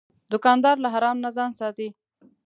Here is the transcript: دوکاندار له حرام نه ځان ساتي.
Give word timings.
دوکاندار 0.31 0.75
له 0.83 0.89
حرام 0.93 1.17
نه 1.23 1.29
ځان 1.37 1.51
ساتي. 1.59 1.87